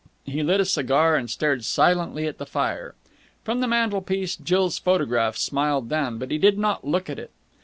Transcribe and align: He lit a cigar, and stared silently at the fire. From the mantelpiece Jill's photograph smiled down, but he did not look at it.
He 0.23 0.41
lit 0.41 0.59
a 0.59 0.65
cigar, 0.65 1.15
and 1.15 1.29
stared 1.29 1.63
silently 1.63 2.25
at 2.25 2.39
the 2.39 2.47
fire. 2.47 2.95
From 3.43 3.59
the 3.59 3.67
mantelpiece 3.67 4.35
Jill's 4.35 4.79
photograph 4.79 5.37
smiled 5.37 5.89
down, 5.89 6.17
but 6.17 6.31
he 6.31 6.39
did 6.39 6.57
not 6.57 6.83
look 6.87 7.07
at 7.07 7.19
it. 7.19 7.29